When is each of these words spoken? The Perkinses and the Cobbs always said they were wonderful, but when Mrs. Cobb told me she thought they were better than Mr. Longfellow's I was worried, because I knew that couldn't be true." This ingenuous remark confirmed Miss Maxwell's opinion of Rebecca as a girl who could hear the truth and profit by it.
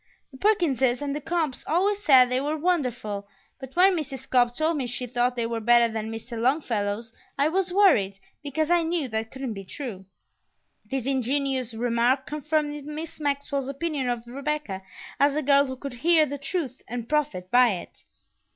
The 0.31 0.39
Perkinses 0.39 0.99
and 1.03 1.15
the 1.15 1.21
Cobbs 1.21 1.63
always 1.67 2.03
said 2.03 2.25
they 2.31 2.41
were 2.41 2.57
wonderful, 2.57 3.27
but 3.59 3.75
when 3.75 3.95
Mrs. 3.95 4.27
Cobb 4.27 4.55
told 4.55 4.77
me 4.77 4.87
she 4.87 5.05
thought 5.05 5.35
they 5.35 5.45
were 5.45 5.59
better 5.59 5.93
than 5.93 6.11
Mr. 6.11 6.41
Longfellow's 6.41 7.13
I 7.37 7.49
was 7.49 7.71
worried, 7.71 8.17
because 8.41 8.71
I 8.71 8.81
knew 8.81 9.07
that 9.09 9.29
couldn't 9.29 9.53
be 9.53 9.63
true." 9.63 10.05
This 10.89 11.05
ingenuous 11.05 11.75
remark 11.75 12.25
confirmed 12.25 12.83
Miss 12.83 13.19
Maxwell's 13.19 13.69
opinion 13.69 14.09
of 14.09 14.25
Rebecca 14.25 14.81
as 15.19 15.35
a 15.35 15.43
girl 15.43 15.67
who 15.67 15.75
could 15.75 15.93
hear 15.93 16.25
the 16.25 16.39
truth 16.39 16.81
and 16.87 17.07
profit 17.07 17.51
by 17.51 17.73
it. 17.73 18.03